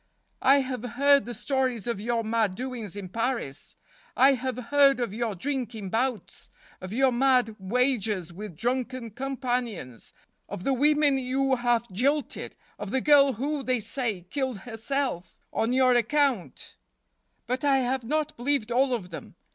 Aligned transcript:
I 0.41 0.61
have 0.61 0.81
heard 0.83 1.25
the 1.25 1.33
stories 1.35 1.85
of 1.85 2.01
your 2.01 2.23
mad 2.23 2.55
doings 2.55 2.95
in 2.95 3.07
Paris. 3.07 3.75
I 4.17 4.33
have 4.33 4.57
heard 4.71 4.99
of 4.99 5.13
your 5.13 5.35
drinking 5.35 5.91
bouts, 5.91 6.49
of 6.81 6.91
your 6.91 7.11
mad 7.11 7.55
wagers 7.59 8.33
with 8.33 8.57
drunken 8.57 9.11
companions, 9.11 10.11
of 10.49 10.63
the 10.63 10.73
women 10.73 11.19
you 11.19 11.57
have 11.57 11.87
jilted, 11.91 12.55
of 12.79 12.89
the 12.89 13.01
girl 13.01 13.33
who, 13.33 13.61
they 13.61 13.79
say, 13.79 14.25
killed 14.31 14.61
herself 14.61 15.37
[36] 15.51 15.51
on 15.53 15.71
your 15.71 15.93
account. 15.93 16.77
But 17.45 17.63
I 17.63 17.77
have 17.81 18.03
not 18.03 18.35
believed 18.35 18.71
all 18.71 18.95
of 18.95 19.11
them. 19.11 19.35